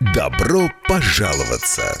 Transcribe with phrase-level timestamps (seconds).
[0.00, 2.00] Добро пожаловаться!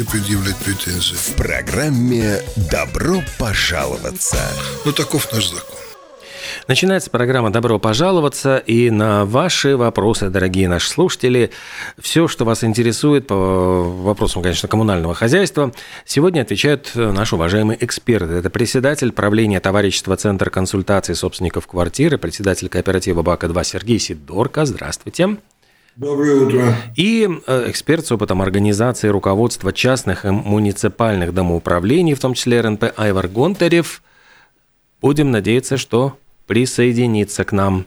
[0.00, 1.14] предъявлять претензии?
[1.14, 2.40] В программе
[2.70, 4.38] «Добро пожаловаться».
[4.86, 5.76] Ну, таков наш закон.
[6.68, 11.50] Начинается программа «Добро пожаловаться» и на ваши вопросы, дорогие наши слушатели,
[11.98, 15.72] все, что вас интересует по вопросам, конечно, коммунального хозяйства,
[16.06, 18.32] сегодня отвечают наши уважаемые эксперты.
[18.32, 24.64] Это председатель правления товарищества Центр консультации собственников квартиры, председатель кооператива БАКа-2 Сергей Сидорко.
[24.64, 25.36] Здравствуйте.
[25.96, 26.74] Доброе утро.
[26.96, 32.84] И э, эксперт с опытом организации руководства частных и муниципальных домоуправлений, в том числе РНП
[32.96, 34.02] Айвар Гонтарев.
[35.02, 37.84] Будем надеяться, что присоединится к нам.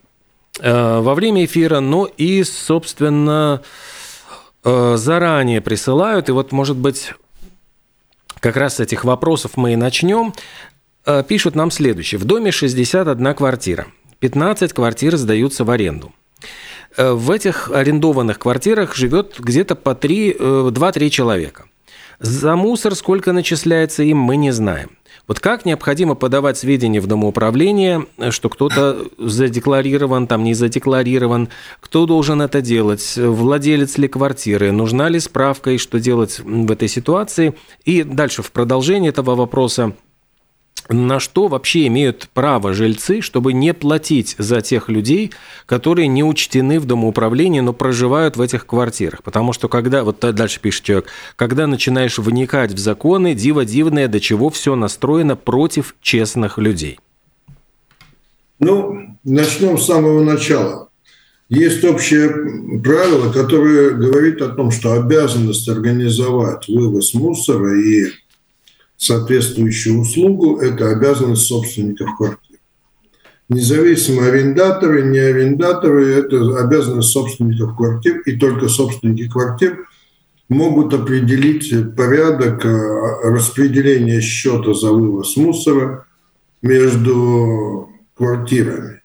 [0.59, 3.61] э, во время эфира, но и, собственно,
[4.63, 6.29] э, заранее присылают.
[6.29, 7.13] И вот, может быть,
[8.39, 10.33] как раз с этих вопросов мы и начнем.
[11.05, 12.19] Э, Пишут нам следующее.
[12.19, 13.87] В доме 61 квартира.
[14.19, 16.13] 15 квартир сдаются в аренду.
[16.97, 20.33] Э, В этих арендованных квартирах живет где-то по 3,
[20.71, 21.65] 2-3 человека.
[22.19, 24.97] За мусор сколько начисляется им, мы не знаем.
[25.27, 31.49] Вот как необходимо подавать сведения в домоуправление, что кто-то задекларирован, там не задекларирован,
[31.81, 36.87] кто должен это делать, владелец ли квартиры, нужна ли справка и что делать в этой
[36.87, 37.55] ситуации.
[37.83, 39.93] И дальше в продолжении этого вопроса
[40.89, 45.31] на что вообще имеют право жильцы, чтобы не платить за тех людей,
[45.65, 49.23] которые не учтены в домоуправлении, но проживают в этих квартирах.
[49.23, 54.19] Потому что когда, вот дальше пишет человек, когда начинаешь вникать в законы, диво дивное, до
[54.19, 56.99] чего все настроено против честных людей.
[58.59, 60.89] Ну, начнем с самого начала.
[61.49, 62.29] Есть общее
[62.83, 68.07] правило, которое говорит о том, что обязанность организовать вывоз мусора и
[68.97, 72.57] соответствующую услугу– это обязанность собственников квартир.
[73.49, 79.87] Независимо арендаторы, не арендаторы– это обязанность собственников квартир, и только собственники квартир
[80.49, 86.05] могут определить порядок э, распределения счета за вывоз мусора
[86.61, 89.01] между квартирами.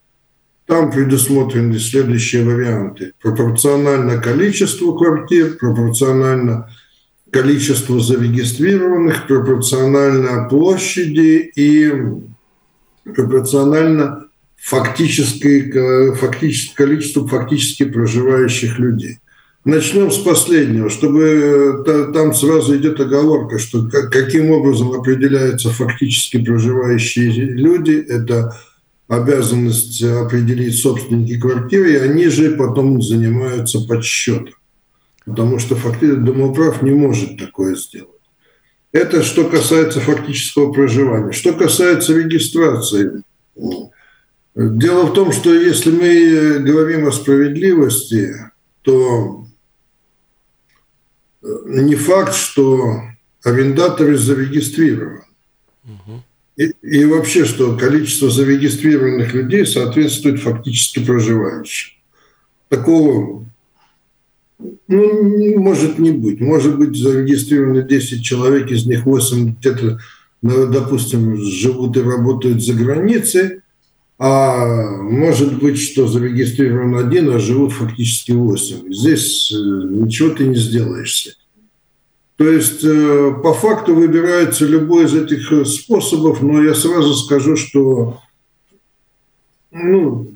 [0.66, 3.12] Там предусмотрены следующие варианты.
[3.20, 6.70] Пропорционально количеству квартир, пропорционально
[7.32, 11.92] количеству зарегистрированных, пропорционально площади и
[13.04, 14.26] пропорционально
[14.56, 19.18] фактической, фактически, количеству фактически проживающих людей.
[19.64, 27.92] Начнем с последнего, чтобы там сразу идет оговорка, что каким образом определяются фактически проживающие люди.
[27.92, 28.56] Это
[29.08, 34.54] обязанность определить собственники квартиры, и они же потом занимаются подсчетом.
[35.24, 38.08] Потому что фактически домоуправ не может такое сделать.
[38.92, 41.32] Это что касается фактического проживания.
[41.32, 43.22] Что касается регистрации.
[44.54, 48.34] Дело в том, что если мы говорим о справедливости,
[48.82, 49.46] то
[51.42, 53.00] не факт, что
[53.42, 55.22] арендаторы зарегистрированы.
[56.56, 61.98] И, и вообще, что количество зарегистрированных людей соответствует фактически проживающим.
[62.68, 63.46] Такого
[64.88, 66.40] ну, может не быть.
[66.40, 69.98] Может быть зарегистрировано 10 человек, из них 8 где-то,
[70.42, 73.60] ну, допустим, живут и работают за границей,
[74.18, 78.92] а может быть, что зарегистрирован один, а живут фактически 8.
[78.92, 81.36] Здесь ничего ты не сделаешь с этим.
[82.36, 87.56] То есть э, по факту выбирается любой из этих э, способов, но я сразу скажу,
[87.56, 88.20] что
[89.70, 90.32] ну,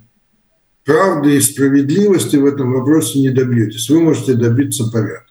[0.87, 3.91] правды и справедливости в этом вопросе не добьетесь.
[3.91, 5.27] Вы можете добиться порядка.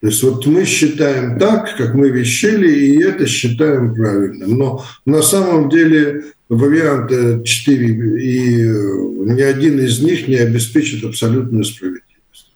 [0.00, 4.58] То есть вот мы считаем так, как мы вещали, и это считаем правильным.
[4.58, 7.86] Но на самом деле варианты 4,
[8.20, 8.72] и э,
[9.34, 12.52] ни один из них не обеспечит абсолютную справедливость.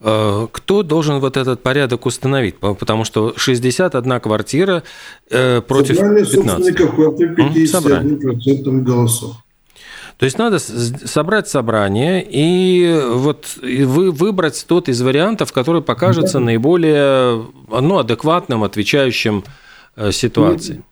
[0.00, 2.56] Э, кто должен вот этот порядок установить?
[2.58, 4.82] Потому что 61 квартира
[5.30, 6.34] э, против Собрание 15.
[6.34, 9.36] собственников квартир 51% голосов.
[10.18, 16.44] То есть надо собрать собрание и вот вы выбрать тот из вариантов, который покажется да.
[16.44, 19.44] наиболее ну, адекватным, отвечающим
[19.96, 20.82] э, ситуации.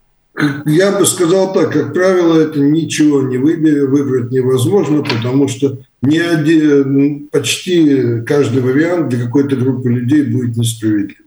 [0.66, 6.18] Я бы сказал так, как правило, это ничего не выбери, выбрать невозможно, потому что ни
[6.18, 11.23] один, почти каждый вариант для какой-то группы людей будет несправедлив.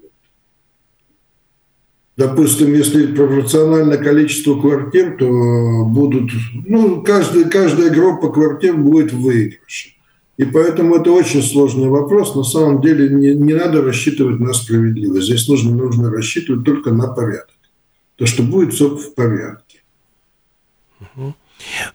[2.18, 6.32] Допустим, если пропорционально количеству квартир, то будут,
[6.66, 9.92] ну, каждая, каждая группа квартир будет в выигрыше.
[10.38, 12.36] И поэтому это очень сложный вопрос.
[12.36, 15.26] На самом деле не, не надо рассчитывать на справедливость.
[15.26, 17.56] Здесь нужно, нужно рассчитывать только на порядок.
[18.16, 19.82] То, что будет все в порядке.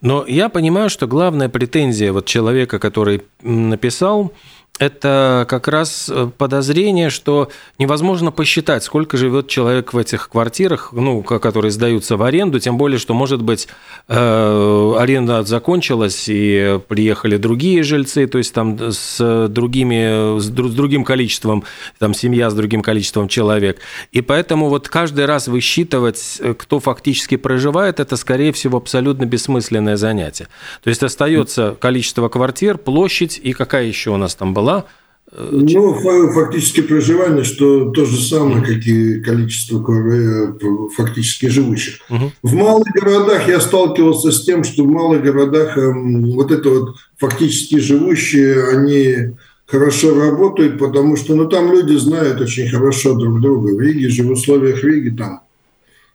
[0.01, 4.33] Но я понимаю, что главная претензия вот человека, который написал,
[4.79, 11.23] это как раз э, подозрение, что невозможно посчитать, сколько живет человек в этих квартирах, ну,
[11.23, 13.69] которые сдаются в аренду, тем более, что, может быть,
[14.09, 21.65] э, аренда закончилась, и приехали другие жильцы, то есть там с, другими, с другим количеством,
[21.99, 23.79] там семья с другим количеством человек.
[24.11, 29.97] И поэтому вот каждый раз высчитывать, э, кто фактически проживает, это, скорее всего, абсолютно бессмысленное
[29.97, 30.49] занятие.
[30.83, 34.87] То есть остается количество квартир, площадь и какая еще у нас там была была?
[35.35, 35.95] Э, ну,
[36.33, 40.53] фактически проживание, что то же самое, как и количество э,
[40.95, 42.01] фактически живущих.
[42.11, 42.33] Угу.
[42.43, 46.97] В малых городах я сталкивался с тем, что в малых городах эм, вот это вот
[47.19, 49.35] фактически живущие, они
[49.67, 53.75] хорошо работают, потому что ну, там люди знают очень хорошо друг друга.
[53.75, 55.41] В Риге же, в условиях Риги там,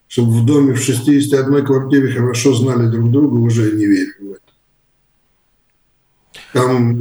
[0.08, 4.14] чтобы в доме в 61 квартире хорошо знали друг друга, уже не верю.
[6.54, 6.98] Там,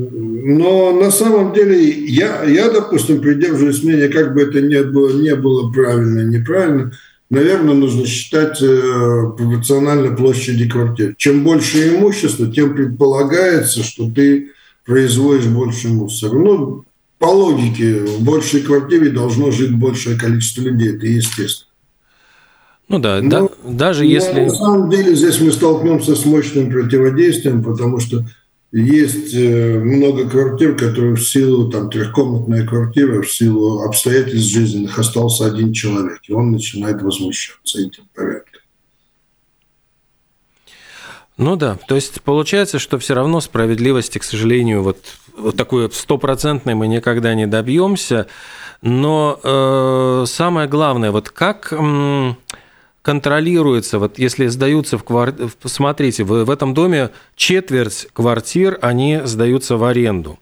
[0.56, 5.34] но на самом деле я, я, допустим, придерживаюсь мнения, как бы это ни было, не
[5.36, 6.92] было правильно, неправильно,
[7.30, 11.14] наверное, нужно считать э, пропорционально площади квартир.
[11.16, 14.52] Чем больше имущества, тем предполагается, что ты
[14.84, 16.34] производишь больше мусора.
[16.38, 16.84] Ну,
[17.18, 21.70] по логике, в большей квартире должно жить большее количество людей, это естественно.
[22.88, 24.40] Ну да, но, да даже но если...
[24.40, 28.24] На самом деле здесь мы столкнемся с мощным противодействием, потому что
[28.72, 35.46] есть э, много квартир, которые в силу, там, трехкомнатная квартира, в силу обстоятельств жизненных остался
[35.46, 38.60] один человек, и он начинает возмущаться этим порядком.
[41.38, 44.98] Ну да, то есть получается, что все равно справедливости, к сожалению, вот,
[45.36, 48.26] вот такой стопроцентной мы никогда не добьемся.
[48.82, 51.72] Но э, самое главное, вот как...
[51.72, 52.34] Э,
[53.06, 59.84] контролируется, вот если сдаются в квартиру, смотрите, в этом доме четверть квартир, они сдаются в
[59.84, 60.40] аренду.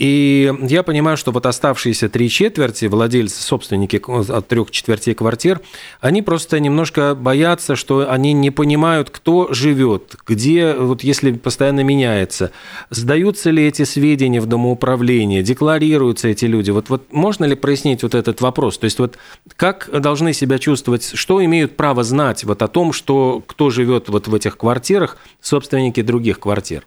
[0.00, 4.00] И я понимаю, что вот оставшиеся три четверти, владельцы, собственники
[4.32, 5.60] от трех четвертей квартир,
[6.00, 12.50] они просто немножко боятся, что они не понимают, кто живет, где, вот если постоянно меняется,
[12.88, 16.70] сдаются ли эти сведения в домоуправление, декларируются эти люди.
[16.70, 18.78] Вот, вот можно ли прояснить вот этот вопрос?
[18.78, 19.18] То есть вот
[19.56, 24.28] как должны себя чувствовать, что имеют право знать вот о том, что кто живет вот
[24.28, 26.86] в этих квартирах, собственники других квартир?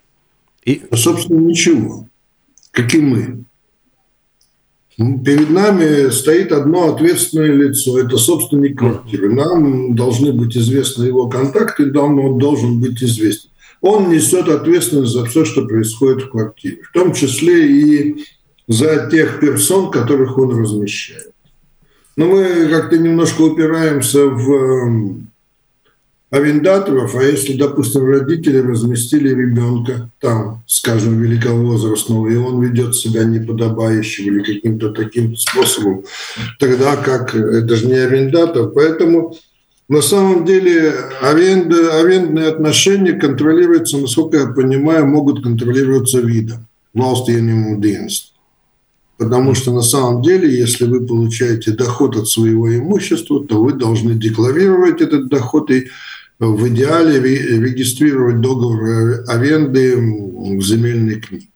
[0.65, 0.81] И...
[0.91, 2.07] Собственно, ничего
[2.73, 3.45] как и мы.
[4.97, 9.33] Перед нами стоит одно ответственное лицо, это собственник квартиры.
[9.33, 13.49] Нам должны быть известны его контакты, нам он должен быть известен.
[13.81, 18.25] Он несет ответственность за все, что происходит в квартире, в том числе и
[18.67, 21.31] за тех персон, которых он размещает.
[22.15, 25.23] Но мы как-то немножко упираемся в
[26.33, 34.25] арендаторов, а если, допустим, родители разместили ребенка там, скажем, великовозрастного, и он ведет себя неподобающим
[34.25, 36.03] или каким-то таким способом,
[36.59, 38.69] тогда как это же не арендатор.
[38.69, 39.37] Поэтому
[39.87, 46.65] на самом деле аренда, арендные отношения контролируются, насколько я понимаю, могут контролироваться видом.
[46.95, 47.27] Valsts
[47.79, 48.33] dienas.
[49.17, 54.15] Потому что на самом деле, если вы получаете доход от своего имущества, то вы должны
[54.15, 55.89] декларировать этот доход и
[56.51, 61.47] в идеале регистрировать договор аренды в земельной книге.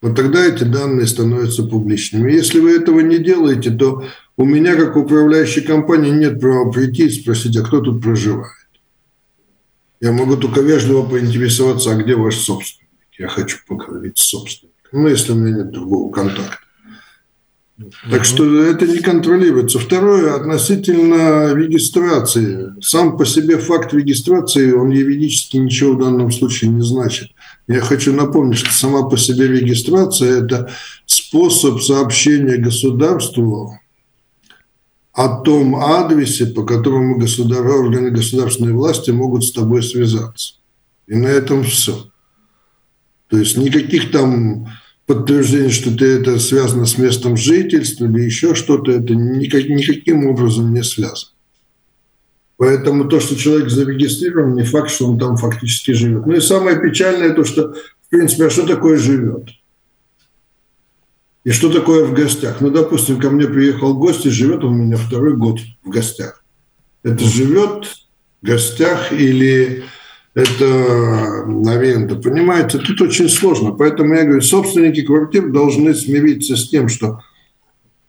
[0.00, 2.32] Вот тогда эти данные становятся публичными.
[2.32, 4.04] Если вы этого не делаете, то
[4.36, 8.52] у меня, как управляющей компании, нет права прийти и спросить, а кто тут проживает.
[10.00, 12.88] Я могу только вежливо поинтересоваться, а где ваш собственник?
[13.18, 14.78] Я хочу поговорить с собственником.
[14.92, 16.67] Ну, если у меня нет другого контакта.
[18.10, 19.78] Так что это не контролируется.
[19.78, 22.74] Второе, относительно регистрации.
[22.80, 27.30] Сам по себе факт регистрации, он юридически ничего в данном случае не значит.
[27.68, 30.70] Я хочу напомнить, что сама по себе регистрация– это
[31.06, 33.78] способ сообщения государству
[35.12, 37.64] о том адресе, по которому государ...
[37.64, 40.54] органы государственной власти могут с тобой связаться.
[41.06, 42.06] И на этом все.
[43.28, 44.68] То есть никаких там
[45.08, 50.74] подтверждение, что ты это связано с местом жительства или еще что-то, это никак, никаким образом
[50.74, 51.32] не связано.
[52.58, 56.26] Поэтому то, что человек зарегистрирован, не факт, что он там фактически живет.
[56.26, 59.48] Ну и самое печальное то, что, в принципе, а что такое живет?
[61.44, 62.60] И что такое в гостях?
[62.60, 66.44] Ну, допустим, ко мне приехал гость и живет он у меня второй год в гостях.
[67.02, 67.86] Это живет
[68.42, 69.84] в гостях или
[70.38, 72.14] это аренда.
[72.14, 73.72] Понимаете, тут очень сложно.
[73.72, 77.20] Поэтому я говорю, собственники квартир должны смириться с тем, что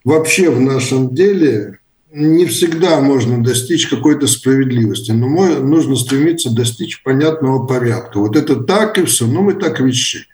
[0.04, 1.80] вообще в нашем деле
[2.12, 8.20] не всегда можно достичь какой-то справедливости, но нужно стремиться достичь понятного порядка.
[8.20, 10.26] Вот это так и все, но мы так решили.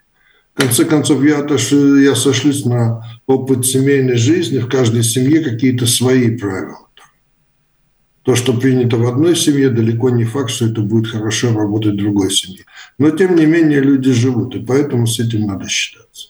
[0.53, 5.85] В конце концов, я, отошли, я сошлюсь на опыт семейной жизни, в каждой семье какие-то
[5.85, 6.84] свои правила.
[8.25, 11.97] То, что принято в одной семье, далеко не факт, что это будет хорошо работать в
[11.97, 12.65] другой семье.
[12.97, 16.29] Но, тем не менее, люди живут, и поэтому с этим надо считаться.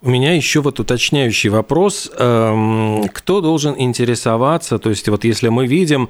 [0.00, 2.10] У меня еще вот уточняющий вопрос.
[2.16, 4.78] Эм, кто должен интересоваться?
[4.78, 6.08] То есть вот если мы видим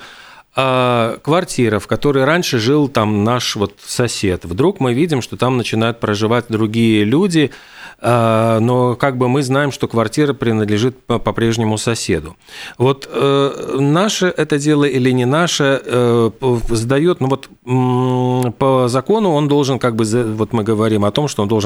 [0.55, 5.57] а квартира, в которой раньше жил там наш вот сосед, вдруг мы видим, что там
[5.57, 7.51] начинают проживать другие люди,
[8.05, 12.37] а, но как бы мы знаем, что квартира принадлежит по-прежнему соседу.
[12.77, 16.31] Вот э, наше это дело или не наше э,
[16.69, 17.49] задает, ну вот
[18.59, 20.05] по закону он должен как бы,
[20.35, 21.63] вот мы говорим о том, что он должен.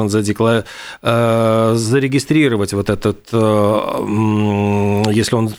[1.02, 5.50] Э, зарегистрировать вот этот, если он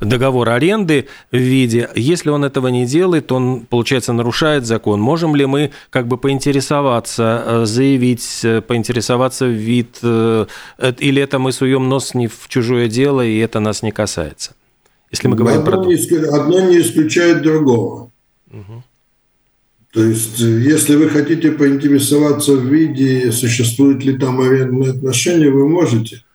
[0.00, 1.88] договор аренды в виде.
[1.94, 5.00] Если он этого не делает, он, получается, нарушает закон.
[5.00, 10.46] Можем ли мы как бы поинтересоваться, э, заявить, э, поинтересоваться в вид, э,
[10.98, 14.54] или это мы суем нос не в чужое дело, и это нас не касается?
[15.10, 15.86] Если мы говорим одно про...
[15.86, 15.96] Не,
[16.36, 18.10] одно не исключает другого.
[18.52, 18.82] Угу.
[19.92, 26.22] То есть, если вы хотите поинтересоваться в виде, существуют ли там арендные отношения, вы можете–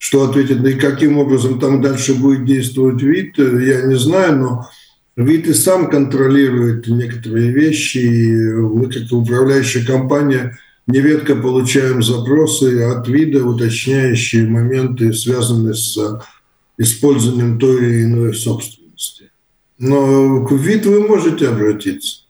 [0.00, 4.70] что ответит, да и каким образом там дальше будет действовать вид, я не знаю, но
[5.14, 13.06] вид и сам контролирует некоторые вещи, и мы, как управляющая компания, нередко получаем запросы от
[13.08, 15.98] вида, уточняющие моменты, связанные с
[16.78, 19.30] использованием той или иной собственности.
[19.78, 22.22] Но к вид вы можете обратиться.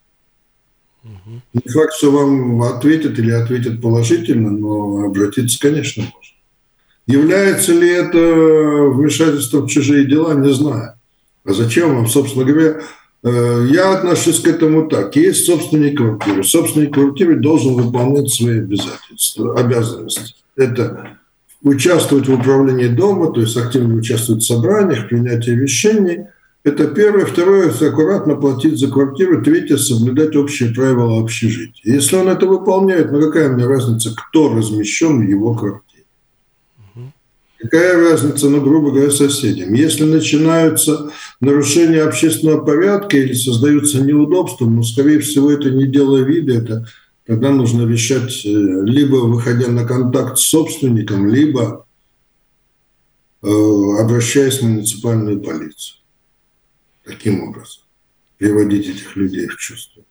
[1.04, 6.39] Не факт, что вам ответят или ответят положительно, но обратиться, конечно, можно.
[7.10, 10.94] Является ли это вмешательством в чужие дела, не знаю.
[11.44, 12.80] А зачем вам, собственно говоря,
[13.24, 15.16] э, я отношусь к этому так.
[15.16, 16.44] Есть собственник квартиры.
[16.44, 20.34] Собственник квартиры должен выполнять свои обязательства, обязанности.
[20.56, 21.18] Это
[21.62, 26.26] участвовать в управлении дома, то есть активно участвовать в собраниях, принятии решений.
[26.62, 27.24] Это первое.
[27.24, 29.42] Второе– аккуратно платить за квартиру.
[29.42, 31.94] Третье– соблюдать общие правила общежития.
[31.94, 35.89] Если он это выполняет, ну какая мне разница, кто размещен в его квартире?
[37.60, 39.74] Какая разница, ну, грубо говоря, соседям?
[39.74, 46.54] Если начинаются нарушения общественного порядка или создаются неудобства, ну, скорее всего, это не дело вида,
[46.54, 46.88] это
[47.26, 51.86] тогда нужно решать, э, либо выходя на контакт с собственником, либо
[53.42, 55.98] э, обращаясь в муниципальную полицию.
[57.04, 57.82] Таким образом.
[58.38, 60.02] Приводить этих людей в чувство.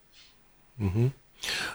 [0.78, 1.12] Угу.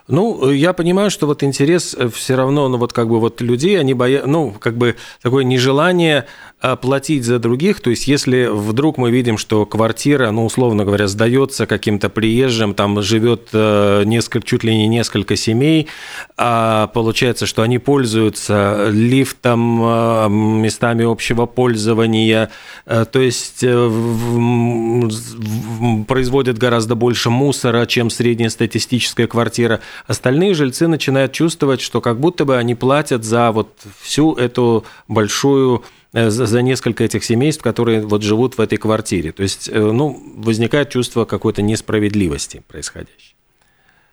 [0.07, 3.81] Ну, я понимаю, что вот интерес э, все равно, ну вот как бы вот людей,
[3.81, 6.27] они боятся, ну как бы такое нежелание
[6.61, 11.09] а, платить за других, то есть если вдруг мы видим, что квартира, ну условно говоря,
[11.09, 15.89] сдается каким-то приезжим, там живет э, несколько, чуть ли не несколько семей,
[16.37, 22.51] а получается, что они пользуются лифтом, местами общего пользования,
[22.85, 23.65] э, то есть
[26.07, 29.81] производят гораздо больше мусора, чем среднестатистическая квартира квартира.
[30.07, 33.69] Остальные жильцы начинают чувствовать, что как будто бы они платят за вот
[34.01, 35.83] всю эту большую
[36.13, 39.33] э, за несколько этих семейств, которые вот живут в этой квартире.
[39.33, 43.37] То есть, э, ну, возникает чувство какой-то несправедливости происходящей.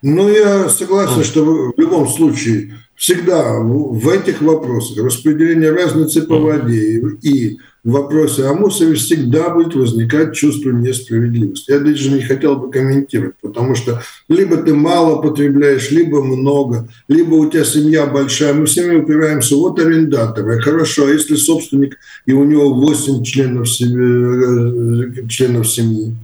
[0.02, 7.00] Ну, я согласен, что в любом случае всегда в этих вопросах распределение разницы по воде
[7.22, 11.72] и в вопросе о всегда будет возникать чувство несправедливости.
[11.72, 17.34] Я даже не хотел бы комментировать, потому что либо ты мало потребляешь, либо много, либо
[17.34, 18.54] у тебя семья большая.
[18.54, 20.60] Мы все время упираемся, вот арендаторы.
[20.60, 26.14] Хорошо, а если собственник и у него 8 членов семьи, э, членов семьи?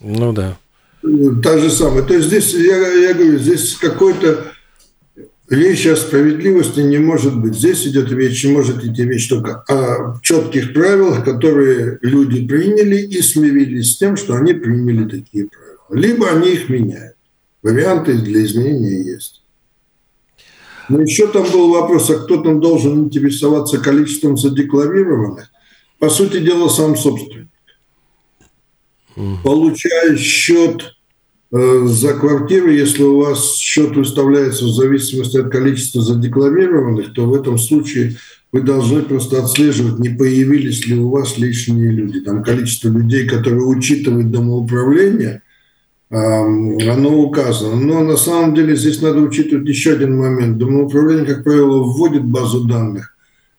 [0.00, 0.56] Ну да.
[1.42, 2.02] Та же самая.
[2.02, 4.46] То есть здесь, я, я говорю, здесь какой-то
[5.50, 7.56] Речь о справедливости не может быть.
[7.56, 13.90] Здесь идет речь, может идти речь только о четких правилах, которые люди приняли и смирились
[13.90, 15.86] с тем, что они приняли такие правила.
[15.90, 17.16] Либо они их меняют.
[17.64, 19.42] Варианты для изменения есть.
[20.88, 25.50] Но еще там был вопрос, а кто там должен интересоваться количеством задекларированных?
[25.98, 27.48] По сути дела, сам собственник.
[29.42, 30.94] Получая счет
[31.52, 37.58] за квартиру, если у вас счет выставляется в зависимости от количества задекларированных, то в этом
[37.58, 38.16] случае
[38.52, 42.20] вы должны просто отслеживать, не появились ли у вас лишние люди.
[42.20, 45.42] Там количество людей, которые учитывают домоуправление,
[46.08, 47.76] оно указано.
[47.76, 50.58] Но на самом деле здесь надо учитывать еще один момент.
[50.58, 53.16] Домоуправление, как правило, вводит базу данных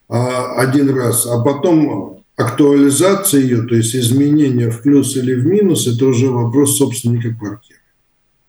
[0.10, 5.88] а, один раз, а потом актуализация ее, то есть изменение в плюс или в минус,
[5.88, 7.81] это уже вопрос собственника квартиры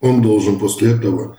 [0.03, 1.39] он должен после этого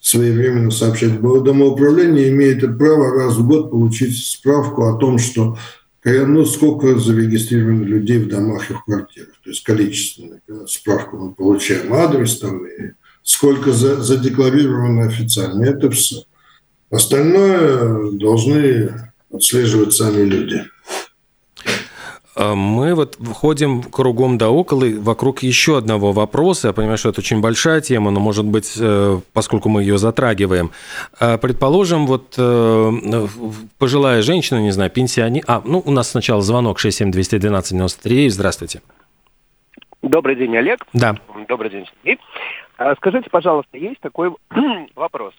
[0.00, 1.20] своевременно сообщать.
[1.20, 5.56] Домоуправление имеет право раз в год получить справку о том, что
[6.04, 9.34] ну, сколько зарегистрировано людей в домах и в квартирах.
[9.44, 15.64] То есть количественную справку мы получаем, адрес там, и сколько задекларировано официально.
[15.64, 16.24] Это все.
[16.90, 20.64] Остальное должны отслеживать сами люди.
[22.36, 26.68] А мы вот входим кругом да около вокруг еще одного вопроса.
[26.68, 30.70] Я понимаю, что это очень большая тема, но, может быть, э, поскольку мы ее затрагиваем.
[31.18, 33.26] А, предположим, вот э,
[33.78, 35.42] пожилая женщина, не знаю, пенсионер...
[35.48, 38.28] А, ну, у нас сначала звонок 67212-93.
[38.28, 38.80] Здравствуйте.
[40.02, 40.86] Добрый день, Олег.
[40.92, 41.16] Да.
[41.48, 42.20] Добрый день, Сергей.
[42.78, 44.30] А, скажите, пожалуйста, есть такой
[44.94, 45.34] вопрос.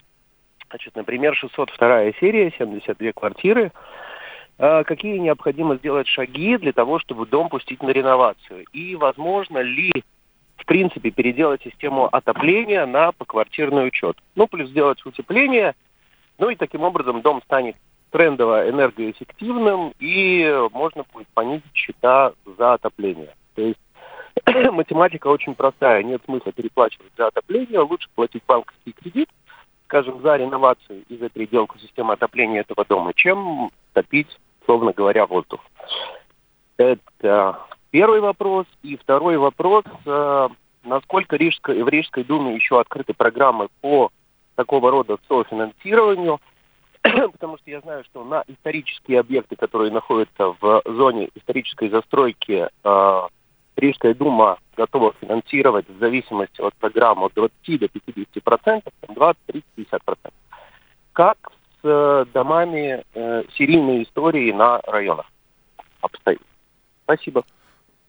[0.69, 3.71] Значит, например, 602 серия, 72 квартиры–
[4.61, 8.65] какие необходимо сделать шаги для того, чтобы дом пустить на реновацию?
[8.73, 9.91] И возможно ли,
[10.57, 14.17] в принципе, переделать систему отопления на поквартирный учет?
[14.35, 15.73] Ну, плюс сделать утепление,
[16.37, 17.75] ну и таким образом дом станет
[18.11, 23.33] трендово энергоэффективным, и можно будет понизить счета за отопление.
[23.55, 23.79] То есть
[24.71, 29.29] математика очень простая, нет смысла переплачивать за отопление, лучше платить банковский кредит,
[29.85, 35.59] скажем, за реновацию и за переделку системы отопления этого дома, чем топить условно говоря, воздух.
[36.77, 37.59] Это
[37.91, 38.65] первый вопрос.
[38.83, 40.49] И второй вопрос, э,
[40.83, 44.09] насколько Рижской, в Рижской Думе еще открыты программы по
[44.55, 46.39] такого рода софинансированию,
[47.01, 53.21] потому что я знаю, что на исторические объекты, которые находятся в зоне исторической застройки, э,
[53.77, 59.65] Рижская дума готова финансировать в зависимости от программы от 20 до 50 процентов, 20, 30,
[59.75, 60.39] 50 процентов.
[61.13, 61.37] Как
[61.81, 65.25] с э, домами э, серийной истории на районах
[66.01, 66.41] обстоит.
[67.03, 67.43] Спасибо.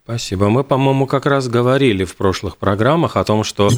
[0.05, 0.49] Спасибо.
[0.49, 3.69] Мы, по-моему, как раз говорили в прошлых программах о том, что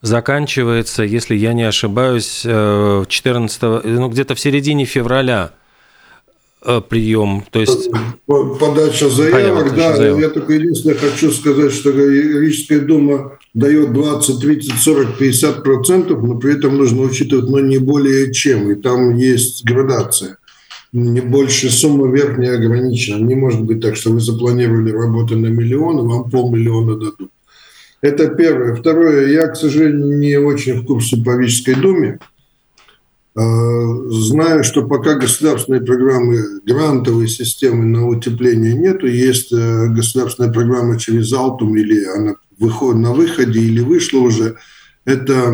[0.00, 5.61] заканчивается, если я не ошибаюсь, 14, э, ну, где-то в середине февраля Э,
[6.88, 7.90] прием, то есть...
[8.26, 9.96] Подача заявок, да.
[9.96, 10.20] Заявок.
[10.20, 16.36] Я только единственное хочу сказать, что Рижская дума дает 20, 30, 40, 50 процентов, но
[16.38, 18.70] при этом нужно учитывать, но не более чем.
[18.70, 20.38] И там есть градация.
[20.92, 23.16] Не больше сумма верхняя ограничена.
[23.24, 27.30] Не может быть так, что вы запланировали работу на миллион, и вам полмиллиона дадут.
[28.02, 28.74] Это первое.
[28.74, 29.28] Второе.
[29.28, 32.18] Я, к сожалению, не очень в курсе по Рижской думе.
[33.34, 33.40] Э,
[34.10, 41.32] знаю, что пока государственной программы грантовой системы на утепление нету, есть э, государственная программа через
[41.32, 44.58] Алтум или она выходит на выходе или вышла уже.
[45.06, 45.50] Это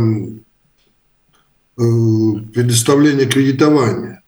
[1.77, 1.83] э,
[2.53, 4.25] предоставление кредитования.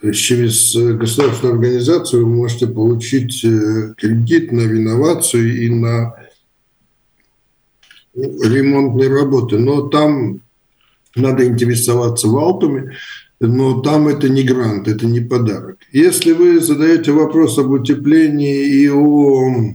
[0.00, 6.14] То есть через государственную организацию вы можете получить кредит на реновацию и на
[8.14, 9.58] ремонтные работы.
[9.58, 10.40] Но там
[11.18, 12.96] надо интересоваться валтами,
[13.40, 15.78] но там это не грант, это не подарок.
[15.92, 19.74] Если вы задаете вопрос об утеплении и о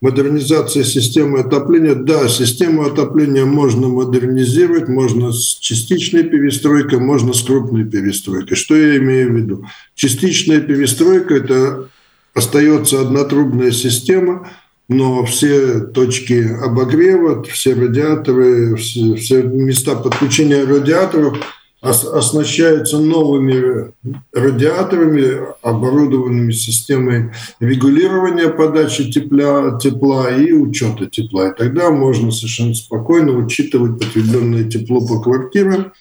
[0.00, 7.84] модернизации системы отопления, да, систему отопления можно модернизировать, можно с частичной перестройкой, можно с крупной
[7.84, 8.56] перестройкой.
[8.56, 9.66] Что я имею в виду?
[9.94, 11.88] Частичная перестройка– это
[12.34, 14.50] остается однотрубная система–
[14.92, 21.38] но все точки обогрева, все радиаторы, все, все места подключения радиаторов
[21.82, 23.92] оснащаются новыми
[24.32, 31.48] радиаторами, оборудованными системой регулирования подачи тепла, тепла и учета тепла.
[31.48, 35.92] И тогда можно совершенно спокойно учитывать потребленное тепло по квартирам.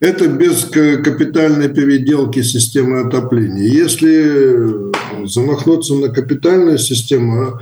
[0.00, 3.64] Это без капитальной переделки системы отопления.
[3.64, 7.60] Если замахнуться на капитальную систему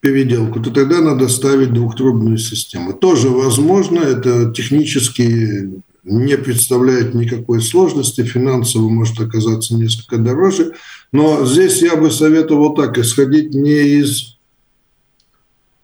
[0.00, 2.92] переделку, то тогда надо ставить двухтрубную систему.
[2.92, 10.72] Тоже возможно, это технически не представляет никакой сложности, финансово может оказаться несколько дороже.
[11.12, 14.36] Но здесь я бы советовал так, исходить не из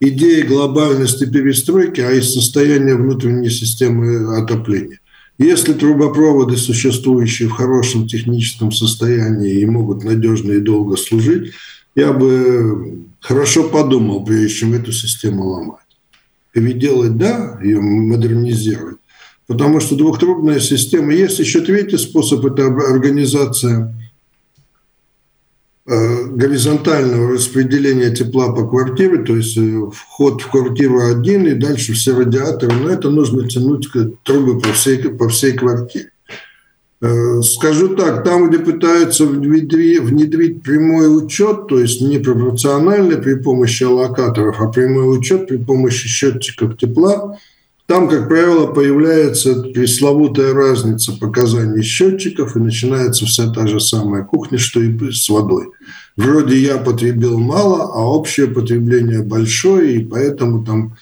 [0.01, 5.01] идеи глобальности перестройки, а из состояния внутренней системы отопления.
[5.39, 11.53] Если трубопроводы, существующие в хорошем техническом состоянии и могут надежно и долго служить,
[11.97, 15.81] я бы хорошо подумал, прежде чем эту систему ломать.
[16.53, 18.99] Переделать, да, ее модернизировать,
[19.47, 21.13] Потому что двухтрубная система.
[21.13, 23.95] Есть еще третий способ– это организация
[25.87, 31.95] э, горизонтального распределения тепла по квартире, то есть э, вход в квартиру один и дальше
[31.95, 33.89] все радиаторы, но это нужно тянуть
[34.23, 36.11] трубы по всей, по всей квартире.
[37.01, 43.35] Э, скажу так, там, где пытаются внедрить, внедрить прямой учет, то есть не пропорциональный при
[43.35, 47.39] помощи аллокаторов, а прямой учет при помощи счетчиков тепла–
[47.87, 54.57] там, как правило, появляется пресловутая разница показаний счетчиков, и начинается вся та же самая кухня,
[54.57, 55.67] что и с водой.
[56.17, 60.97] Вроде я потребил мало, а общее потребление большое, и поэтому там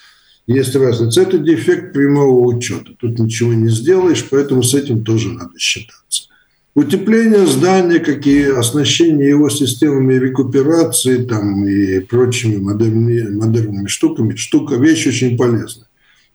[0.46, 1.22] есть разница.
[1.22, 2.92] Это дефект прямого учета.
[2.98, 6.28] Тут ничего не сделаешь, поэтому с этим тоже надо считаться.
[6.74, 15.06] Утепление здания, какие оснащение его системами рекуперации там, и прочими модерными, модерными штуками, штука, вещь
[15.06, 15.88] очень полезная.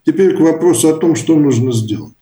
[0.06, 2.14] Теперь к вопросу о том, что нужно сделать.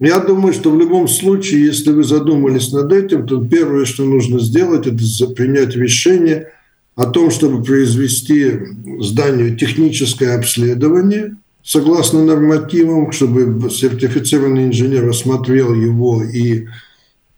[0.00, 4.40] Я думаю, что в любом случае, если вы задумались над этим, то первое, что нужно
[4.40, 6.52] сделать, это принять решение
[6.96, 8.52] о том, чтобы произвести
[9.00, 16.66] зданию техническое обследование согласно нормативам, чтобы сертифицированный инженер осмотрел его и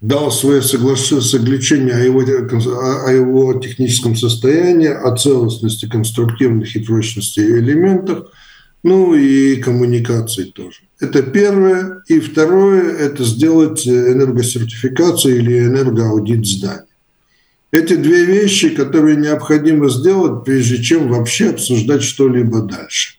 [0.00, 8.28] дал свое соглашение о его, о его техническом состоянии, о целостности конструктивных и прочности элементов–
[8.82, 10.80] ну и коммуникации тоже.
[11.00, 12.02] Это первое.
[12.06, 16.87] И второе– это сделать энергосертификацию или энергоаудит зданий.
[17.70, 23.18] Эти две вещи, которые необходимо сделать, прежде чем вообще обсуждать что-либо дальше.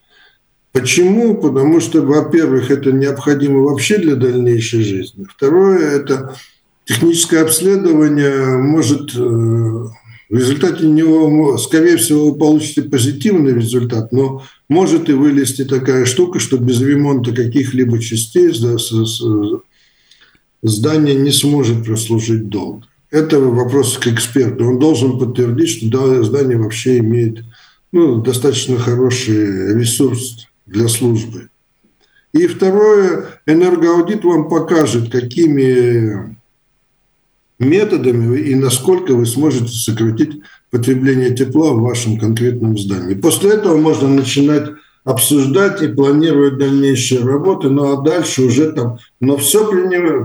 [0.72, 1.36] Почему?
[1.36, 5.24] Потому что, во-первых, это необходимо вообще для дальнейшей жизни.
[5.28, 6.36] Второе– это
[6.84, 15.08] техническое обследование может э, в результате него, скорее всего, вы получите позитивный результат, но может
[15.08, 18.52] и вылезти такая штука, что без ремонта каких-либо частей
[20.62, 22.86] здание не сможет прослужить долго.
[23.10, 24.66] Это вопрос к эксперту.
[24.66, 27.42] Он должен подтвердить, что здание вообще имеет
[27.92, 31.48] ну, достаточно хороший ресурс для службы.
[32.32, 36.36] И второе, энергоаудит вам покажет, какими
[37.58, 43.14] методами и насколько вы сможете сократить потребление тепла в вашем конкретном здании.
[43.14, 44.70] После этого можно начинать
[45.02, 49.68] обсуждать и планировать дальнейшие работы, ну а дальше уже там, но все,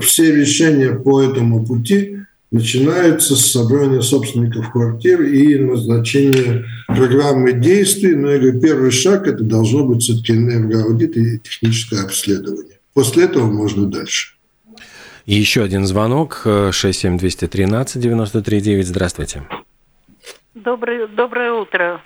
[0.02, 2.25] все решения по этому пути
[2.56, 8.15] начинаются с собрания собственников квартир и назначения программы действий.
[8.15, 12.80] Но я говорю, первый шаг это должно быть все-таки энергоаудит и техническое обследование.
[12.94, 14.36] После этого можно дальше.
[15.26, 18.84] И еще один звонок, 67213-93-9.
[18.84, 19.44] Здравствуйте.
[20.54, 22.00] Доброе, доброе утро.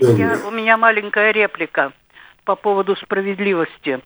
[0.00, 1.92] Я, у меня маленькая реплика
[2.44, 4.00] по поводу справедливости.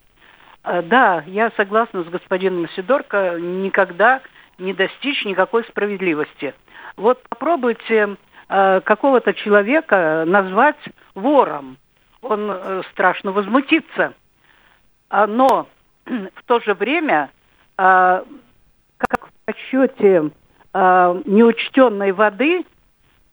[0.63, 4.21] А, да, я согласна с господином Сидорко, никогда
[4.59, 6.55] не достичь никакой справедливости.
[6.97, 8.17] Вот попробуйте
[8.49, 10.79] э, какого-то человека назвать
[11.15, 11.77] вором.
[12.23, 14.15] Он э, страшно возмутится.
[15.11, 15.69] А, но
[16.07, 17.31] в то же время
[17.77, 18.23] э,
[18.99, 20.31] как в расчете
[20.75, 22.65] э, неучтенной воды,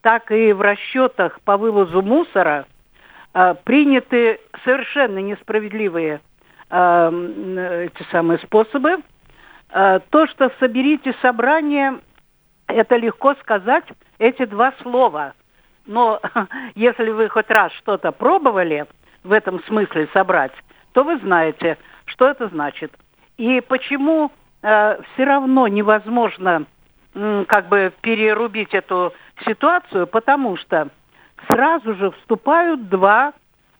[0.01, 2.67] так и в расчетах по вывозу мусора
[3.33, 6.21] э, приняты совершенно несправедливые
[6.69, 8.97] э, эти самые способы.
[9.75, 11.99] Э, то, что соберите собрание,
[12.67, 13.83] это легко сказать,
[14.19, 15.33] эти два слова.
[15.85, 16.21] Но
[16.75, 18.85] если вы хоть раз что-то пробовали
[19.25, 20.53] в этом смысле собрать,
[20.93, 22.93] то вы знаете, что это значит.
[23.35, 26.67] И почему э, все равно невозможно
[27.13, 29.13] э, как бы перерубить эту
[29.45, 30.87] ситуацию, потому что
[31.49, 33.33] сразу же вступают два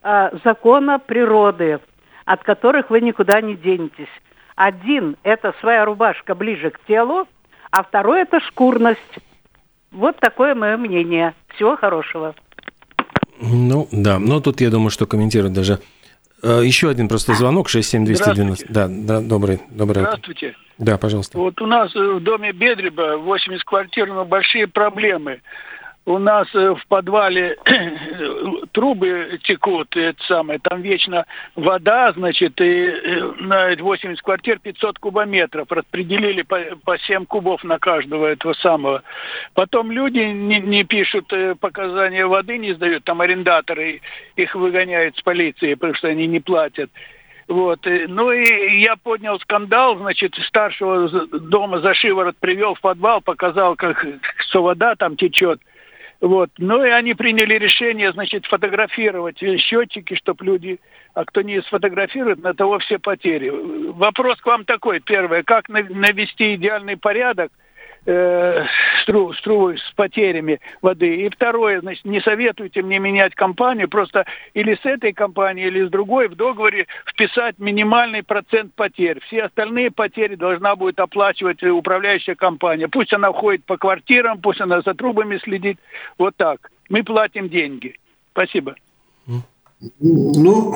[0.04, 1.80] э, закона природы,
[2.26, 4.10] от которых вы никуда не денетесь.
[4.56, 7.28] Один– это своя рубашка ближе к телу,
[7.72, 9.00] а второй– это шкурность.
[9.92, 11.34] Вот такое мое мнение.
[11.56, 12.36] Всего хорошего.
[13.40, 14.18] Ну, да.
[14.18, 15.80] Но тут, я думаю, что комментировать даже...
[16.42, 18.72] Э, еще один просто звонок, 67212.
[18.72, 20.04] Да, да, добрый, добрый.
[20.04, 20.56] Здравствуйте.
[20.78, 21.38] Да, пожалуйста.
[21.38, 25.42] Вот у нас в доме Бедреба 80 квартир, но большие проблемы
[26.06, 27.58] у нас э, в подвале
[28.72, 35.72] трубы текут, это самое, там вечно вода, значит, и э, на 80 квартир 500 кубометров
[35.72, 39.02] распределили по, по 7 кубов на каждого этого самого.
[39.54, 44.02] Потом люди не, не пишут э, показания воды, не сдают, там арендаторы
[44.36, 46.92] их выгоняют с полиции, потому что они не платят.
[47.48, 47.80] Вот.
[47.86, 54.04] Ну и я поднял скандал, значит, старшего дома за шиворот привел в подвал, показал, как
[54.48, 55.60] что вода там течет.
[56.26, 56.50] Вот.
[56.58, 60.80] Ну и они приняли решение, значит, фотографировать счетчики, чтобы люди,
[61.14, 63.50] а кто не сфотографирует, на того все потери.
[63.50, 67.52] Вопрос к вам такой, первое, как навести идеальный порядок–
[68.06, 68.66] э,
[69.02, 71.16] стру, струю с потерями воды.
[71.26, 75.90] И второе, значит, не советуйте мне менять компанию, просто или с этой компанией, или с
[75.90, 79.20] другой в договоре вписать минимальный процент потерь.
[79.22, 82.88] Все остальные потери должна будет оплачивать управляющая компания.
[82.88, 85.80] Пусть она ходит по квартирам, пусть она за трубами следит.
[86.18, 86.72] Вот так.
[86.90, 87.96] Мы платим деньги.
[88.32, 88.76] Спасибо.
[90.00, 90.76] Ну,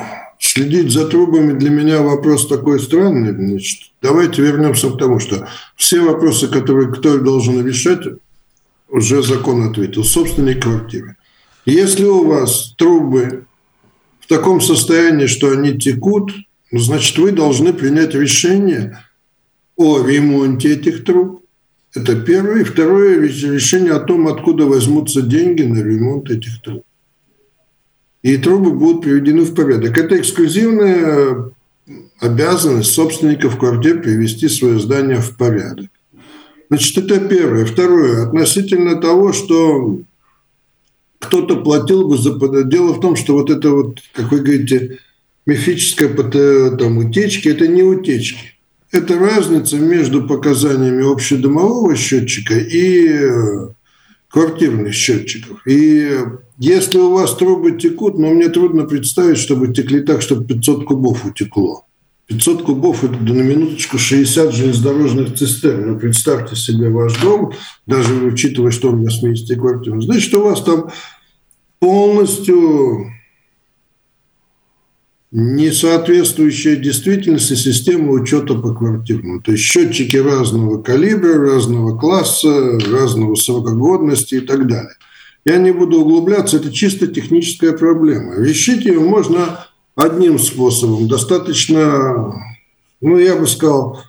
[0.59, 3.33] следить за трубами для меня вопрос такой странный.
[3.33, 8.05] Значит, давайте вернемся к тому, что все вопросы, которые кто должен решать,
[8.89, 11.15] уже закон ответил, собственник квартиры.
[11.65, 13.45] Если у вас трубы
[14.19, 16.33] в таком состоянии, что они текут,
[16.71, 18.99] значит, вы должны принять решение
[19.77, 21.41] о ремонте этих труб.
[21.95, 22.61] Это первое.
[22.61, 26.83] И второе решение о том, откуда возьмутся деньги на ремонт этих труб
[28.21, 29.97] и трубы будут приведены в порядок.
[29.97, 31.51] Это эксклюзивная
[32.19, 35.87] обязанность собственников квартир привести свое здание в порядок.
[36.69, 37.65] Значит, это первое.
[37.65, 38.27] Второе.
[38.27, 39.99] Относительно того, что
[41.19, 42.37] кто-то платил бы за...
[42.65, 44.99] Дело в том, что вот это вот, как вы говорите,
[45.45, 46.09] мифическая
[46.77, 48.53] там, утечки, это не утечки.
[48.91, 53.67] Это разница между показаниями общедомового счетчика и э,
[54.29, 55.61] квартирных счетчиков.
[55.67, 56.17] И
[56.59, 61.25] если у вас трубы текут, но мне трудно представить, чтобы текли так, чтобы 500 кубов
[61.25, 61.85] утекло.
[62.27, 65.93] 500 кубов– это на минуточку 60 железнодорожных цистерн.
[65.93, 67.53] Ну, представьте себе ваш дом,
[67.87, 70.01] даже учитывая, что он 80 квартир.
[70.01, 70.91] Значит, у вас там
[71.79, 73.07] полностью
[75.31, 79.41] не соответствующая действительности система учета по квартирам.
[79.41, 84.95] То есть счетчики разного калибра, разного класса, разного срока годности и так далее.
[85.49, 88.35] Я не буду углубляться, это чисто техническая проблема.
[88.35, 91.07] Решить ее можно одним способом.
[91.07, 92.35] Достаточно,
[93.01, 93.99] ну, я бы сказал,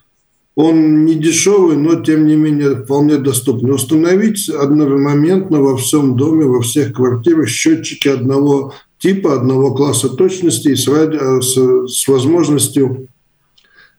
[0.55, 3.74] он не дешевый, но тем не менее вполне доступный.
[3.74, 10.76] Установить одномоментно во всем доме, во всех квартирах счетчики одного типа, одного класса точности и
[10.76, 11.55] с, радио, с,
[11.88, 13.09] с возможностью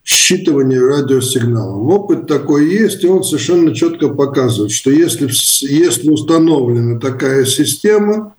[0.04, 1.86] считывания радиосигналов.
[1.88, 5.28] Опыт такой есть, и он совершенно четко показывает, что если,
[5.66, 8.34] если установлена такая система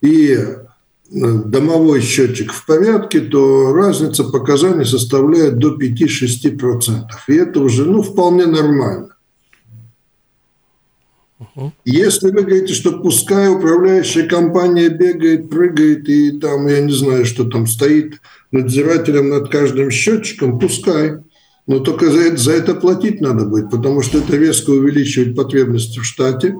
[0.00, 0.56] и э,
[1.10, 7.02] домовой счетчик в порядке, то разница показаний составляет до 5-6%.
[7.28, 9.10] И это уже ну, вполне нормально.
[11.84, 17.44] Если вы говорите, что пускай управляющая компания бегает, прыгает и там, я не знаю, что
[17.44, 18.20] там стоит
[18.54, 21.18] надзирателем над каждым счетчиком, пускай.
[21.66, 25.98] Но только за это, за это платить надо будет, потому что это резко увеличивает потребности
[25.98, 26.54] в штате.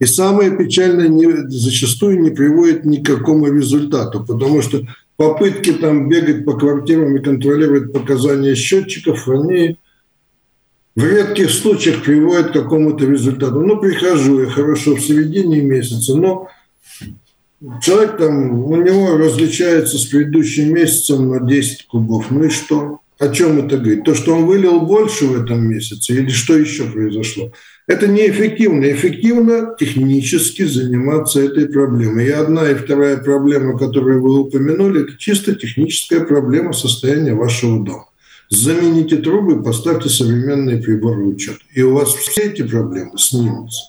[0.00, 4.86] И самое печальное, не, зачастую не приводит ни к какому результату, потому что
[5.16, 9.76] попытки там бегать по квартирам и контролировать показания счетчиков, они
[10.96, 13.60] в редких случаях приводят к какому-то результату.
[13.60, 16.48] Ну, прихожу я хорошо в середине месяца, но
[17.80, 22.30] человек там, у него различается с предыдущим месяцем на 10 кубов.
[22.30, 23.00] Ну и что?
[23.18, 24.04] О чем это говорит?
[24.04, 27.52] То, что он вылил больше в этом месяце или что еще произошло?
[27.86, 28.90] Это неэффективно.
[28.90, 32.26] Эффективно технически заниматься этой проблемой.
[32.26, 38.06] И одна и вторая проблема, которую вы упомянули, это чисто техническая проблема состояния вашего дома
[38.50, 41.60] замените трубы, поставьте современные приборы учета.
[41.72, 43.80] И у вас все эти проблемы снимутся.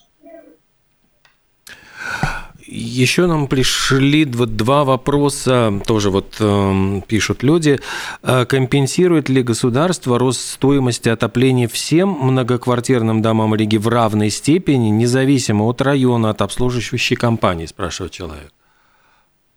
[2.73, 7.81] Еще нам пришли два вопроса, тоже вот э, пишут люди.
[8.23, 15.65] Э, компенсирует ли государство рост стоимости отопления всем многоквартирным домам Риги в равной степени, независимо
[15.65, 18.53] от района, от обслуживающей компании, спрашивает человек.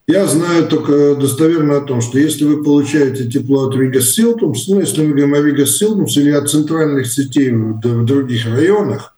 [0.08, 4.80] Я знаю только достоверно о том, что если вы получаете тепло от Рига Силтумс, ну,
[4.80, 9.13] если мы говорим о Рига Силтумс или от центральных сетей в других районах,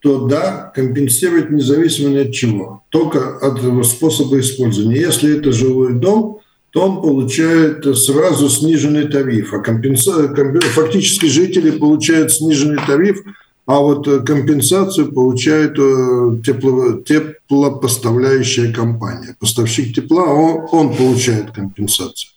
[0.00, 5.00] то да, компенсировать независимо ни от чего, только от способа использования.
[5.00, 10.34] Если это жилой дом, то он получает сразу сниженный тариф, а компенса...
[10.74, 13.22] фактически жители получают сниженный тариф,
[13.66, 16.92] а вот компенсацию получает э, тепло...
[16.92, 19.36] теплопоставляющая компания.
[19.38, 22.30] Поставщик тепла, он, он получает компенсацию.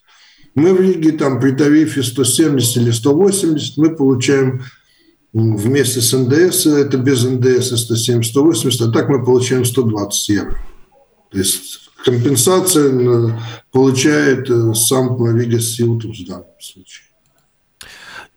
[0.55, 4.63] Мы в Риге там при тарифе 170 или 180 мы получаем
[5.33, 10.57] вместе с НДС, это без НДС 170-180, а так мы получаем 120 евро.
[11.31, 13.39] То есть компенсация
[13.71, 17.07] получает э, сам Плавигас Силтус в данном случае.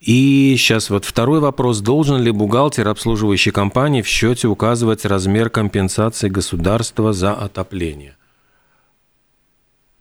[0.00, 1.80] И сейчас вот второй вопрос.
[1.80, 8.16] Должен ли бухгалтер обслуживающей компании в счете указывать размер компенсации государства за отопление?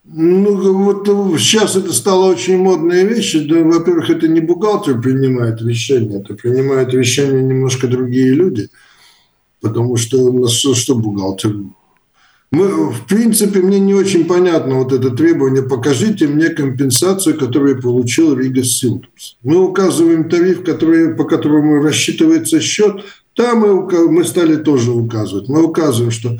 [0.07, 1.07] Ну, вот
[1.39, 3.35] сейчас это стало очень модная вещь.
[3.47, 8.69] Да, во-первых, это не бухгалтер принимает решения, это принимают решения немножко другие люди.
[9.61, 11.55] Потому что у нас что, что бухгалтер?
[12.51, 15.63] Мы, в принципе, мне не очень понятно вот это требование.
[15.63, 19.37] Покажите мне компенсацию, которую получил Рига Силтумс.
[19.41, 23.03] Мы указываем тариф, который, по которому рассчитывается счет.
[23.33, 25.49] Там мы, мы стали тоже указывать.
[25.49, 26.39] Мы указываем, что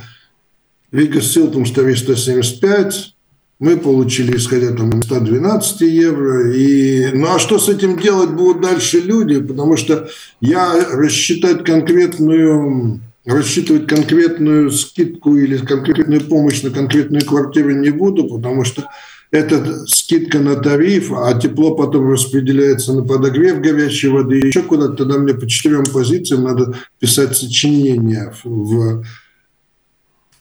[0.91, 3.14] Рига Силтумс тариф 175,
[3.59, 6.51] мы получили, исходя там 112 евро.
[6.51, 9.39] И, ну а что с этим делать будут дальше люди?
[9.39, 10.09] Потому что
[10.41, 18.63] я рассчитать конкретную рассчитывать конкретную скидку или конкретную помощь на конкретную квартиру не буду, потому
[18.63, 18.87] что
[19.31, 24.37] это скидка на тариф, а тепло потом распределяется на подогрев горячей воды.
[24.37, 29.03] Еще куда-то тогда мне по четырем позициям надо писать сочинение в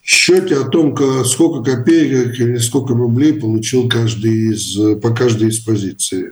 [0.04, 6.28] счете о том, сколько копеек или сколько рублей получил каждый из, по каждой из позиций.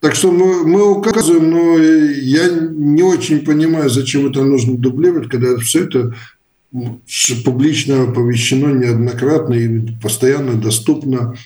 [0.00, 5.56] Так что мы, мы указываем, но я не очень понимаю, зачем это нужно дублировать, когда
[5.58, 6.14] все это
[7.44, 11.36] публично оповещено неоднократно и постоянно доступно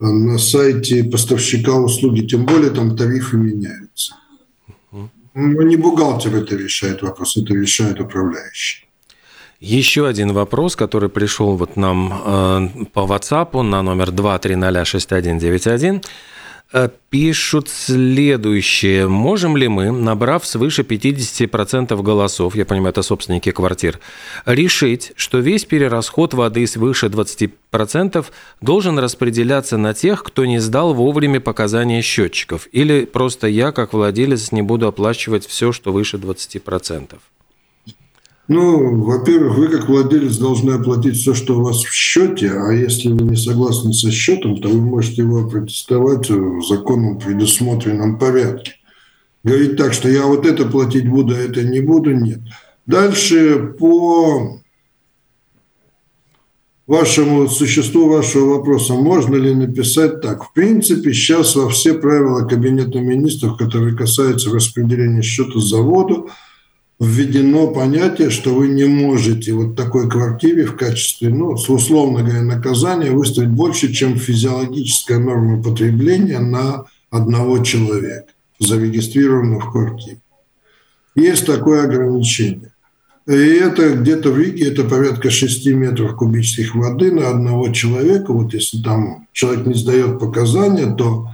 [0.00, 4.14] на сайте поставщика услуги, тем более там тарифы меняются.
[5.34, 8.88] Ну, не бухгалтер это решает вопрос, это решает управляющий.
[9.62, 16.02] Еще один вопрос, который пришел вот нам э, по WhatsApp на номер 2306191.
[16.72, 19.06] Э, пишут следующее.
[19.06, 24.00] Можем ли мы, набрав свыше 50% голосов, я понимаю, это собственники квартир,
[24.46, 28.26] решить, что весь перерасход воды свыше 20%
[28.60, 32.66] должен распределяться на тех, кто не сдал вовремя показания счетчиков?
[32.72, 37.14] Или просто я, как владелец, не буду оплачивать все, что выше 20%?
[38.52, 43.08] Ну, во-первых, вы как владелец должны оплатить все, что у вас в счете, а если
[43.08, 48.72] вы не согласны со счетом, то вы можете его протестовать в законном предусмотренном порядке.
[49.42, 52.40] Говорить так, что я вот это платить буду, а это не буду, нет.
[52.84, 54.60] Дальше по
[56.86, 60.44] вашему существу вашего вопроса, можно ли написать так?
[60.44, 66.28] В принципе, сейчас во все правила Кабинета министров, которые касаются распределения счета за воду,
[67.02, 73.10] введено понятие, что вы не можете вот такой квартире в качестве, ну, условно говоря, наказания
[73.10, 78.26] выставить больше, чем физиологическая норма потребления на одного человека,
[78.60, 80.18] зарегистрированного в квартире.
[81.16, 82.72] Есть такое ограничение.
[83.26, 88.32] И это где-то в Риге, это порядка 6 метров кубических воды на одного человека.
[88.32, 91.28] Вот если там человек не сдает показания, то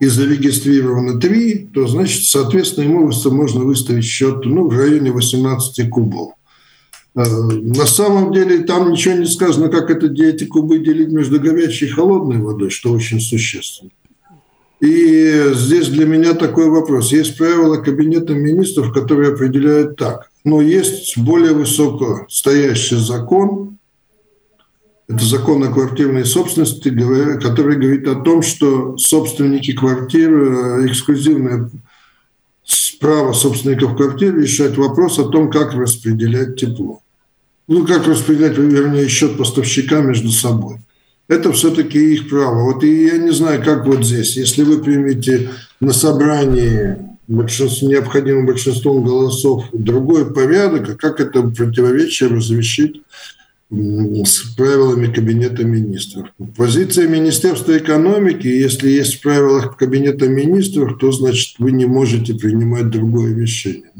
[0.00, 6.32] и зарегистрировано 3, то, значит, соответственно, ему можно выставить счет ну, в районе 18 кубов.
[7.14, 11.86] Э, на самом деле там ничего не сказано, как это, эти кубы делить между горячей
[11.86, 13.90] и холодной водой, что очень существенно.
[14.80, 17.12] И здесь для меня такой вопрос.
[17.12, 20.30] Есть правила Кабинета министров, которые определяют так.
[20.44, 23.76] Но есть более высоко стоящий закон,
[25.10, 26.88] это закон о квартирной собственности,
[27.40, 31.68] который говорит о том, что собственники квартир, э, эксклюзивное
[33.00, 37.00] право собственников квартир решать вопрос о том, как распределять тепло.
[37.66, 40.76] Ну, как распределять, вернее, счет поставщика между собой.
[41.26, 42.64] Это все-таки их право.
[42.64, 44.36] Вот и я не знаю, как вот здесь.
[44.36, 45.50] Если вы примете
[45.80, 46.96] на собрании
[47.26, 53.02] большинство, необходимым большинством голосов другой порядок, а как это противоречие разрешить
[53.70, 56.28] с правилами Кабинета министров.
[56.56, 62.90] Позиция Министерства экономики, если есть в правилах Кабинета министров, то значит вы не можете принимать
[62.90, 63.92] другое решение.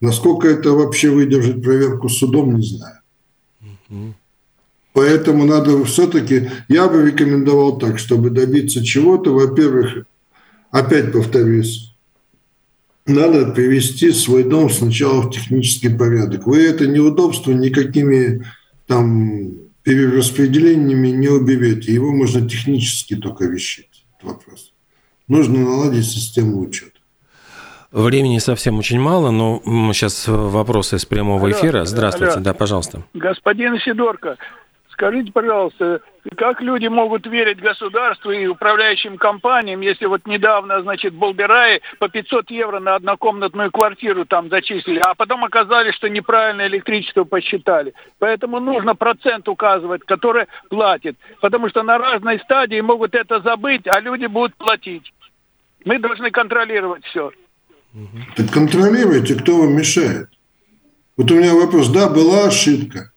[0.00, 2.98] Насколько это вообще выдержит проверку судом, не знаю.
[4.92, 10.04] Поэтому надо все-таки, я бы рекомендовал так, чтобы добиться чего-то, во-первых,
[10.70, 11.87] опять повторюсь,
[13.08, 16.46] надо привести свой дом сначала в технический порядок.
[16.46, 18.44] Вы это неудобство никакими
[18.86, 19.52] там
[19.82, 21.92] перераспределениями не уберете.
[21.92, 24.72] Его можно технически только решить, этот вопрос.
[25.28, 26.92] Нужно наладить систему учета.
[27.90, 29.62] Времени совсем очень мало, но
[29.94, 31.86] сейчас вопросы из прямого эфира.
[31.86, 32.42] Здравствуйте, алло.
[32.42, 33.02] да, пожалуйста.
[33.14, 34.36] Господин Сидорко,
[34.98, 36.00] скажите, пожалуйста,
[36.36, 42.50] как люди могут верить государству и управляющим компаниям, если вот недавно, значит, Болбираи по 500
[42.50, 47.94] евро на однокомнатную квартиру там зачислили, а потом оказалось, что неправильно электричество посчитали.
[48.18, 51.16] Поэтому нужно процент указывать, который платит.
[51.40, 55.12] Потому что на разной стадии могут это забыть, а люди будут платить.
[55.84, 57.30] Мы должны контролировать все.
[58.36, 60.28] Так контролируйте, кто вам мешает.
[61.16, 61.88] Вот у меня вопрос.
[61.88, 63.12] Да, была ошибка.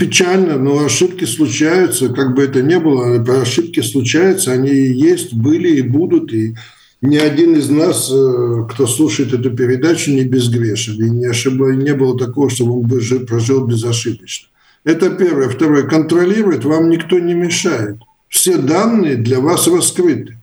[0.00, 5.82] Печально, но ошибки случаются, как бы это ни было, ошибки случаются, они есть, были и
[5.82, 6.56] будут, и
[7.02, 11.52] ни один из нас, э, кто слушает эту передачу, не безгрешен, и не, ошиб...
[11.52, 14.48] не было такого, чтобы он прожил безошибочно.
[14.82, 15.48] Это первое.
[15.48, 15.82] Второе.
[15.82, 17.96] Контролировать вам никто не мешает.
[18.28, 20.35] Все данные для вас раскрыты.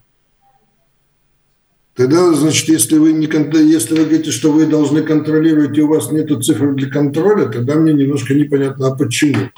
[1.95, 6.11] Тогда, значит, если вы, не, если вы говорите, что вы должны контролировать, и у вас
[6.11, 9.51] нет цифр для контроля, тогда мне немножко непонятно, а почему.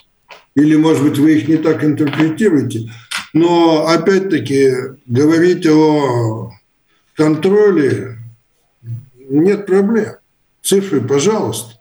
[0.54, 2.92] Или, может быть, вы их не так интерпретируете.
[3.34, 4.72] Но, опять-таки,
[5.06, 6.52] говорить о
[7.16, 8.18] контроле
[9.30, 10.16] нет проблем.
[10.62, 11.80] Цифры, пожалуйста.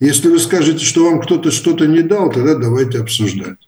[0.00, 3.58] Если вы скажете, что вам кто-то что-то не дал, тогда давайте обсуждать.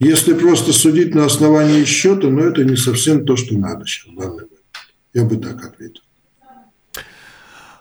[0.00, 4.16] Если просто судить на основании счета, но это не совсем то, что надо сейчас в
[4.16, 4.52] данный момент.
[5.12, 6.02] Я бы так ответил.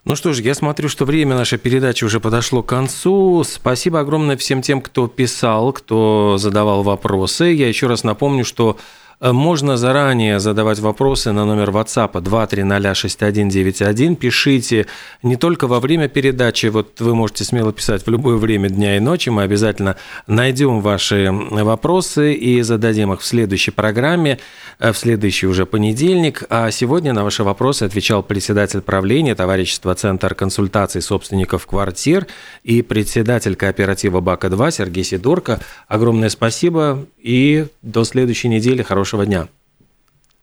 [0.04, 3.44] Ну что ж, я смотрю, что время нашей передачи уже подошло к концу.
[3.44, 7.52] Спасибо огромное всем тем, кто писал, кто задавал вопросы.
[7.52, 8.78] Я еще раз напомню, что
[9.20, 14.16] можно заранее задавать вопросы на номер WhatsApp 2306191.
[14.16, 14.86] Пишите
[15.24, 19.00] не только во время передачи, вот вы можете смело писать в любое время дня и
[19.00, 19.30] ночи.
[19.30, 19.96] Мы обязательно
[20.28, 24.38] найдем ваши вопросы и зададим их в следующей программе,
[24.78, 26.44] э, в следующий уже понедельник.
[26.52, 32.28] А сегодня на ваши вопросы отвечал председатель правления товарищества Центр консультаций собственников квартир
[32.64, 35.60] и председатель кооператива БАКа-2 Сергей Сидорко.
[35.88, 38.84] Огромное спасибо и до следующей недели.
[39.08, 39.48] Хорошего дня.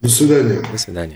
[0.01, 0.63] До свидания.
[0.73, 1.13] До свидания.